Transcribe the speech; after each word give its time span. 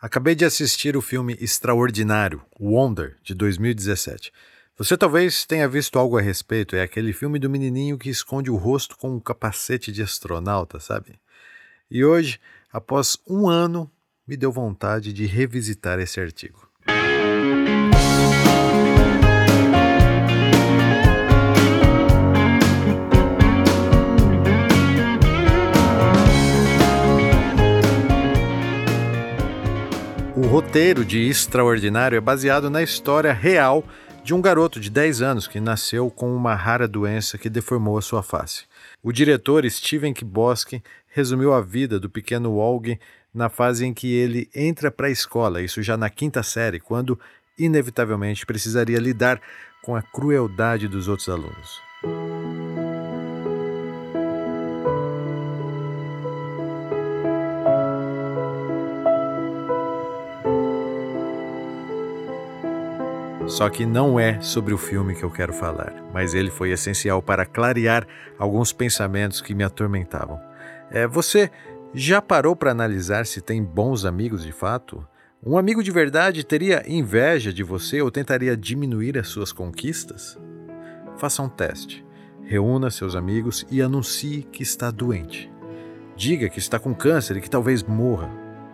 Acabei 0.00 0.36
de 0.36 0.44
assistir 0.44 0.96
o 0.96 1.02
filme 1.02 1.36
Extraordinário, 1.40 2.40
Wonder, 2.60 3.16
de 3.20 3.34
2017. 3.34 4.32
Você 4.76 4.96
talvez 4.96 5.44
tenha 5.44 5.68
visto 5.68 5.98
algo 5.98 6.16
a 6.16 6.20
respeito, 6.20 6.76
é 6.76 6.82
aquele 6.82 7.12
filme 7.12 7.36
do 7.40 7.50
menininho 7.50 7.98
que 7.98 8.08
esconde 8.08 8.48
o 8.48 8.54
rosto 8.54 8.96
com 8.96 9.16
um 9.16 9.18
capacete 9.18 9.90
de 9.90 10.00
astronauta, 10.00 10.78
sabe? 10.78 11.18
E 11.90 12.04
hoje, 12.04 12.38
após 12.72 13.18
um 13.26 13.48
ano, 13.48 13.90
me 14.24 14.36
deu 14.36 14.52
vontade 14.52 15.12
de 15.12 15.26
revisitar 15.26 15.98
esse 15.98 16.20
artigo. 16.20 16.67
Roteiro 30.58 31.04
de 31.04 31.20
Extraordinário 31.20 32.16
é 32.16 32.20
baseado 32.20 32.68
na 32.68 32.82
história 32.82 33.32
real 33.32 33.84
de 34.24 34.34
um 34.34 34.42
garoto 34.42 34.80
de 34.80 34.90
10 34.90 35.22
anos 35.22 35.46
que 35.46 35.60
nasceu 35.60 36.10
com 36.10 36.34
uma 36.34 36.52
rara 36.56 36.88
doença 36.88 37.38
que 37.38 37.48
deformou 37.48 37.96
a 37.96 38.02
sua 38.02 38.24
face. 38.24 38.64
O 39.00 39.12
diretor 39.12 39.64
Steven 39.70 40.12
Kibosky 40.12 40.82
resumiu 41.06 41.54
a 41.54 41.60
vida 41.60 42.00
do 42.00 42.10
pequeno 42.10 42.56
Olg 42.56 42.98
na 43.32 43.48
fase 43.48 43.86
em 43.86 43.94
que 43.94 44.12
ele 44.12 44.50
entra 44.52 44.90
para 44.90 45.06
a 45.06 45.12
escola, 45.12 45.62
isso 45.62 45.80
já 45.80 45.96
na 45.96 46.10
quinta 46.10 46.42
série, 46.42 46.80
quando 46.80 47.16
inevitavelmente 47.56 48.44
precisaria 48.44 48.98
lidar 48.98 49.40
com 49.84 49.94
a 49.94 50.02
crueldade 50.02 50.88
dos 50.88 51.06
outros 51.06 51.28
alunos. 51.28 51.87
Só 63.48 63.70
que 63.70 63.86
não 63.86 64.20
é 64.20 64.40
sobre 64.42 64.74
o 64.74 64.78
filme 64.78 65.14
que 65.14 65.22
eu 65.22 65.30
quero 65.30 65.54
falar, 65.54 66.04
mas 66.12 66.34
ele 66.34 66.50
foi 66.50 66.70
essencial 66.70 67.22
para 67.22 67.46
clarear 67.46 68.06
alguns 68.38 68.74
pensamentos 68.74 69.40
que 69.40 69.54
me 69.54 69.64
atormentavam. 69.64 70.38
É, 70.90 71.06
você 71.06 71.50
já 71.94 72.20
parou 72.20 72.54
para 72.54 72.70
analisar 72.70 73.24
se 73.24 73.40
tem 73.40 73.64
bons 73.64 74.04
amigos 74.04 74.44
de 74.44 74.52
fato? 74.52 75.02
Um 75.42 75.56
amigo 75.56 75.82
de 75.82 75.90
verdade 75.90 76.44
teria 76.44 76.84
inveja 76.86 77.50
de 77.50 77.62
você 77.62 78.02
ou 78.02 78.10
tentaria 78.10 78.54
diminuir 78.54 79.16
as 79.16 79.28
suas 79.28 79.50
conquistas? 79.50 80.38
Faça 81.16 81.42
um 81.42 81.48
teste. 81.48 82.04
Reúna 82.44 82.90
seus 82.90 83.14
amigos 83.16 83.66
e 83.70 83.80
anuncie 83.80 84.42
que 84.42 84.62
está 84.62 84.90
doente. 84.90 85.50
Diga 86.14 86.50
que 86.50 86.58
está 86.58 86.78
com 86.78 86.94
câncer 86.94 87.38
e 87.38 87.40
que 87.40 87.48
talvez 87.48 87.82
morra. 87.82 88.30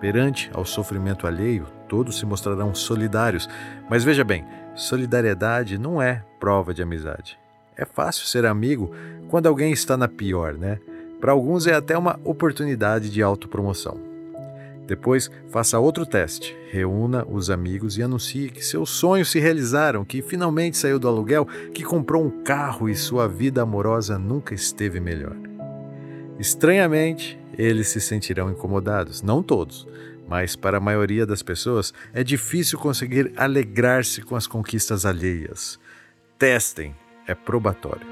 Perante 0.00 0.50
ao 0.52 0.64
sofrimento 0.64 1.26
alheio, 1.26 1.66
todos 1.88 2.18
se 2.18 2.26
mostrarão 2.26 2.74
solidários. 2.74 3.48
Mas 3.88 4.04
veja 4.04 4.24
bem, 4.24 4.44
solidariedade 4.74 5.78
não 5.78 6.00
é 6.00 6.22
prova 6.38 6.74
de 6.74 6.82
amizade. 6.82 7.38
É 7.76 7.84
fácil 7.84 8.26
ser 8.26 8.46
amigo 8.46 8.90
quando 9.28 9.46
alguém 9.46 9.72
está 9.72 9.96
na 9.96 10.08
pior, 10.08 10.54
né? 10.54 10.78
Para 11.20 11.32
alguns 11.32 11.66
é 11.66 11.74
até 11.74 11.96
uma 11.96 12.20
oportunidade 12.24 13.10
de 13.10 13.22
autopromoção. 13.22 13.98
Depois, 14.86 15.30
faça 15.50 15.78
outro 15.78 16.06
teste. 16.06 16.56
Reúna 16.70 17.26
os 17.28 17.50
amigos 17.50 17.98
e 17.98 18.02
anuncie 18.02 18.50
que 18.50 18.64
seus 18.64 18.90
sonhos 18.90 19.30
se 19.30 19.40
realizaram, 19.40 20.04
que 20.04 20.22
finalmente 20.22 20.76
saiu 20.76 20.98
do 20.98 21.08
aluguel, 21.08 21.46
que 21.74 21.82
comprou 21.82 22.24
um 22.24 22.42
carro 22.44 22.88
e 22.88 22.94
sua 22.94 23.26
vida 23.26 23.62
amorosa 23.62 24.18
nunca 24.18 24.54
esteve 24.54 25.00
melhor. 25.00 25.36
Estranhamente, 26.38 27.38
eles 27.58 27.88
se 27.88 28.00
sentirão 28.00 28.50
incomodados, 28.50 29.22
não 29.22 29.42
todos, 29.42 29.88
mas 30.26 30.56
para 30.56 30.78
a 30.78 30.80
maioria 30.80 31.24
das 31.24 31.42
pessoas 31.42 31.92
é 32.12 32.22
difícil 32.22 32.78
conseguir 32.78 33.32
alegrar-se 33.36 34.22
com 34.22 34.36
as 34.36 34.46
conquistas 34.46 35.06
alheias. 35.06 35.78
Testem, 36.38 36.94
é 37.26 37.34
probatório. 37.34 38.06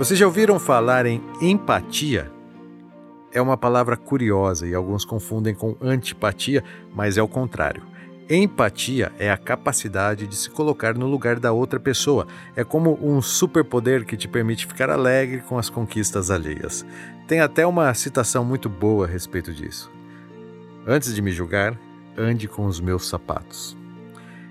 Vocês 0.00 0.18
já 0.18 0.24
ouviram 0.24 0.58
falar 0.58 1.04
em 1.04 1.22
empatia? 1.42 2.32
É 3.30 3.42
uma 3.42 3.58
palavra 3.58 3.98
curiosa 3.98 4.66
e 4.66 4.74
alguns 4.74 5.04
confundem 5.04 5.54
com 5.54 5.76
antipatia, 5.78 6.64
mas 6.94 7.18
é 7.18 7.22
o 7.22 7.28
contrário. 7.28 7.82
Empatia 8.30 9.12
é 9.18 9.30
a 9.30 9.36
capacidade 9.36 10.26
de 10.26 10.34
se 10.34 10.48
colocar 10.48 10.94
no 10.94 11.06
lugar 11.06 11.38
da 11.38 11.52
outra 11.52 11.78
pessoa. 11.78 12.26
É 12.56 12.64
como 12.64 12.98
um 13.02 13.20
superpoder 13.20 14.06
que 14.06 14.16
te 14.16 14.26
permite 14.26 14.66
ficar 14.66 14.88
alegre 14.88 15.42
com 15.42 15.58
as 15.58 15.68
conquistas 15.68 16.30
alheias. 16.30 16.82
Tem 17.28 17.40
até 17.40 17.66
uma 17.66 17.92
citação 17.92 18.42
muito 18.42 18.70
boa 18.70 19.04
a 19.04 19.08
respeito 19.08 19.52
disso. 19.52 19.92
Antes 20.86 21.14
de 21.14 21.20
me 21.20 21.30
julgar, 21.30 21.78
ande 22.16 22.48
com 22.48 22.64
os 22.64 22.80
meus 22.80 23.06
sapatos. 23.06 23.76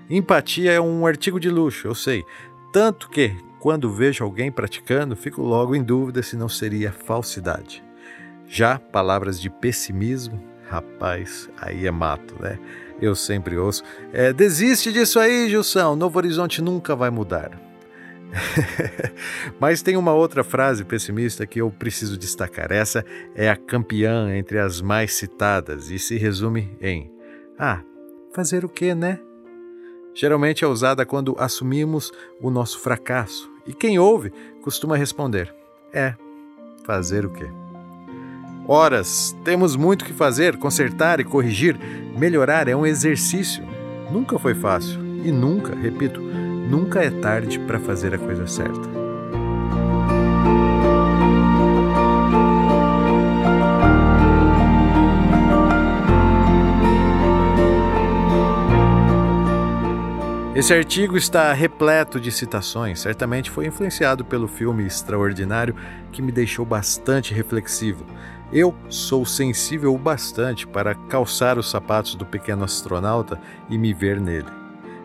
Empatia 0.08 0.70
é 0.70 0.80
um 0.80 1.04
artigo 1.04 1.40
de 1.40 1.50
luxo, 1.50 1.88
eu 1.88 1.94
sei. 1.96 2.24
Tanto 2.72 3.10
que, 3.10 3.34
quando 3.60 3.92
vejo 3.92 4.24
alguém 4.24 4.50
praticando, 4.50 5.14
fico 5.14 5.42
logo 5.42 5.76
em 5.76 5.82
dúvida 5.82 6.22
se 6.22 6.34
não 6.34 6.48
seria 6.48 6.90
falsidade. 6.90 7.84
Já 8.46 8.78
palavras 8.78 9.40
de 9.40 9.50
pessimismo, 9.50 10.42
rapaz, 10.68 11.48
aí 11.58 11.86
é 11.86 11.90
mato, 11.90 12.34
né? 12.40 12.58
Eu 13.00 13.14
sempre 13.14 13.56
ouço. 13.56 13.82
É, 14.12 14.32
desiste 14.32 14.92
disso 14.92 15.20
aí, 15.20 15.48
Gilson, 15.48 15.94
Novo 15.94 16.18
Horizonte 16.18 16.62
nunca 16.62 16.96
vai 16.96 17.10
mudar. 17.10 17.50
Mas 19.60 19.82
tem 19.82 19.96
uma 19.96 20.14
outra 20.14 20.42
frase 20.42 20.84
pessimista 20.84 21.46
que 21.46 21.60
eu 21.60 21.70
preciso 21.70 22.16
destacar. 22.16 22.72
Essa 22.72 23.04
é 23.34 23.50
a 23.50 23.56
campeã 23.56 24.34
entre 24.34 24.58
as 24.58 24.80
mais 24.80 25.14
citadas 25.14 25.90
e 25.90 25.98
se 25.98 26.16
resume 26.16 26.76
em: 26.80 27.12
Ah, 27.58 27.82
fazer 28.32 28.64
o 28.64 28.68
que, 28.68 28.94
né? 28.94 29.20
Geralmente 30.14 30.64
é 30.64 30.68
usada 30.68 31.04
quando 31.06 31.34
assumimos 31.38 32.12
o 32.40 32.50
nosso 32.50 32.78
fracasso 32.78 33.49
e 33.70 33.72
quem 33.72 34.00
ouve 34.00 34.32
costuma 34.62 34.96
responder: 34.96 35.54
É, 35.92 36.14
fazer 36.84 37.24
o 37.24 37.30
quê? 37.30 37.46
Horas, 38.66 39.34
temos 39.44 39.76
muito 39.76 40.04
que 40.04 40.12
fazer, 40.12 40.56
consertar 40.56 41.20
e 41.20 41.24
corrigir. 41.24 41.78
Melhorar 42.16 42.66
é 42.66 42.74
um 42.74 42.84
exercício. 42.84 43.64
Nunca 44.10 44.38
foi 44.40 44.54
fácil 44.54 45.00
e 45.24 45.30
nunca, 45.30 45.74
repito, 45.74 46.20
nunca 46.20 47.00
é 47.00 47.10
tarde 47.10 47.60
para 47.60 47.78
fazer 47.78 48.12
a 48.12 48.18
coisa 48.18 48.46
certa. 48.48 48.99
Esse 60.60 60.74
artigo 60.74 61.16
está 61.16 61.50
repleto 61.54 62.20
de 62.20 62.30
citações, 62.30 63.00
certamente 63.00 63.50
foi 63.50 63.66
influenciado 63.66 64.26
pelo 64.26 64.46
filme 64.46 64.84
Extraordinário, 64.84 65.74
que 66.12 66.20
me 66.20 66.30
deixou 66.30 66.66
bastante 66.66 67.32
reflexivo. 67.32 68.04
Eu 68.52 68.74
sou 68.90 69.24
sensível 69.24 69.94
o 69.94 69.98
bastante 69.98 70.66
para 70.66 70.94
calçar 70.94 71.58
os 71.58 71.70
sapatos 71.70 72.14
do 72.14 72.26
pequeno 72.26 72.62
astronauta 72.62 73.40
e 73.70 73.78
me 73.78 73.94
ver 73.94 74.20
nele. 74.20 74.50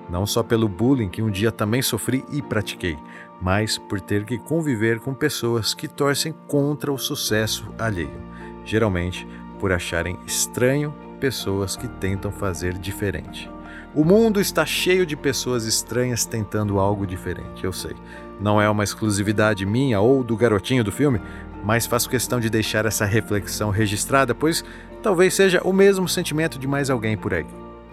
Não 0.09 0.25
só 0.25 0.43
pelo 0.43 0.67
bullying 0.67 1.07
que 1.07 1.21
um 1.21 1.31
dia 1.31 1.53
também 1.53 1.81
sofri 1.81 2.25
e 2.33 2.41
pratiquei, 2.41 2.97
mas 3.41 3.77
por 3.77 4.01
ter 4.01 4.25
que 4.25 4.37
conviver 4.37 4.99
com 4.99 5.13
pessoas 5.13 5.73
que 5.73 5.87
torcem 5.87 6.35
contra 6.49 6.91
o 6.91 6.97
sucesso 6.97 7.73
alheio, 7.79 8.21
geralmente 8.65 9.25
por 9.57 9.71
acharem 9.71 10.19
estranho 10.27 10.93
pessoas 11.17 11.77
que 11.77 11.87
tentam 11.87 12.29
fazer 12.29 12.73
diferente. 12.77 13.54
O 13.95 14.03
mundo 14.03 14.41
está 14.41 14.65
cheio 14.65 15.05
de 15.05 15.15
pessoas 15.15 15.63
estranhas 15.63 16.25
tentando 16.25 16.79
algo 16.79 17.07
diferente, 17.07 17.63
eu 17.63 17.71
sei. 17.71 17.95
Não 18.41 18.61
é 18.61 18.69
uma 18.69 18.83
exclusividade 18.83 19.65
minha 19.65 20.01
ou 20.01 20.21
do 20.21 20.35
garotinho 20.35 20.83
do 20.83 20.91
filme, 20.91 21.21
mas 21.63 21.85
faço 21.85 22.09
questão 22.09 22.37
de 22.37 22.49
deixar 22.49 22.85
essa 22.85 23.05
reflexão 23.05 23.69
registrada, 23.69 24.35
pois 24.35 24.65
talvez 25.01 25.33
seja 25.33 25.61
o 25.63 25.71
mesmo 25.71 26.09
sentimento 26.09 26.59
de 26.59 26.67
mais 26.67 26.89
alguém 26.89 27.15
por 27.15 27.33
aí. 27.33 27.45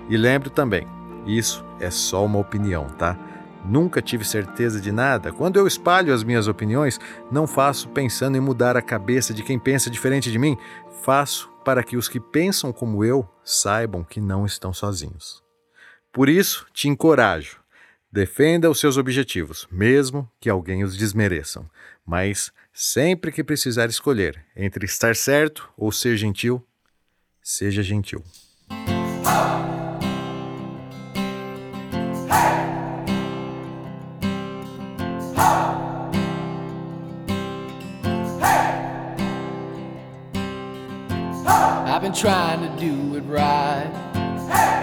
E 0.08 0.16
lembro 0.16 0.50
também, 0.50 0.88
isso 1.24 1.64
é 1.78 1.88
só 1.88 2.24
uma 2.24 2.40
opinião, 2.40 2.86
tá? 2.98 3.16
Nunca 3.64 4.02
tive 4.02 4.24
certeza 4.24 4.80
de 4.80 4.90
nada. 4.90 5.30
Quando 5.30 5.56
eu 5.56 5.68
espalho 5.68 6.12
as 6.12 6.24
minhas 6.24 6.48
opiniões, 6.48 6.98
não 7.30 7.46
faço 7.46 7.88
pensando 7.90 8.36
em 8.36 8.40
mudar 8.40 8.76
a 8.76 8.82
cabeça 8.82 9.32
de 9.32 9.44
quem 9.44 9.56
pensa 9.56 9.88
diferente 9.88 10.32
de 10.32 10.38
mim, 10.38 10.58
faço 11.02 11.48
para 11.64 11.84
que 11.84 11.96
os 11.96 12.08
que 12.08 12.18
pensam 12.18 12.72
como 12.72 13.04
eu 13.04 13.24
saibam 13.44 14.02
que 14.02 14.20
não 14.20 14.44
estão 14.44 14.72
sozinhos. 14.72 15.41
Por 16.12 16.28
isso, 16.28 16.66
te 16.74 16.88
encorajo. 16.88 17.58
Defenda 18.12 18.68
os 18.68 18.78
seus 18.78 18.98
objetivos, 18.98 19.66
mesmo 19.72 20.30
que 20.38 20.50
alguém 20.50 20.84
os 20.84 20.94
desmereçam. 20.94 21.68
Mas 22.04 22.52
sempre 22.70 23.32
que 23.32 23.42
precisar 23.42 23.88
escolher 23.88 24.44
entre 24.54 24.84
estar 24.84 25.16
certo 25.16 25.70
ou 25.74 25.90
ser 25.90 26.18
gentil, 26.18 26.62
seja 27.40 27.82
gentil. 27.82 28.22
I've 41.86 42.02
been 42.02 42.12
trying 42.12 42.60
to 42.60 42.68
do 42.78 43.16
it 43.16 43.24
right. 43.24 43.90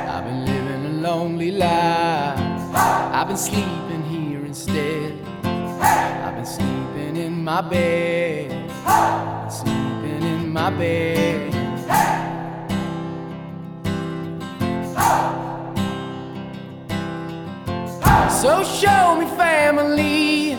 I've 0.10 0.24
been 0.24 0.59
lonely 1.10 1.50
life. 1.50 2.40
I've 3.18 3.28
been 3.28 3.44
sleeping 3.52 4.04
here 4.14 4.46
instead. 4.46 5.12
I've 5.44 6.36
been 6.36 6.46
sleeping 6.46 7.16
in 7.26 7.44
my 7.44 7.62
bed. 7.62 8.48
sleeping 9.52 10.24
in 10.34 10.54
my 10.54 10.70
bed. 10.70 11.52
So 18.42 18.64
show 18.64 19.04
me 19.20 19.26
family, 19.44 20.54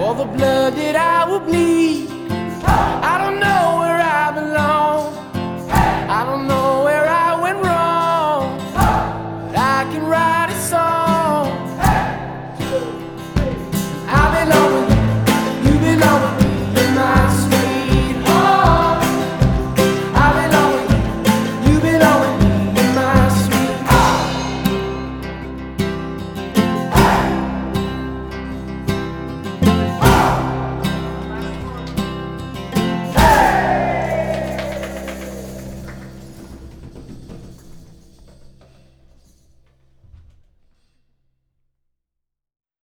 all 0.00 0.14
the 0.14 0.28
blood 0.36 0.72
that 0.80 0.96
I 0.96 1.30
will 1.30 1.40
bleed. 1.40 2.10